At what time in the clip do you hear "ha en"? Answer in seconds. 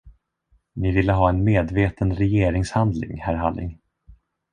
1.19-1.43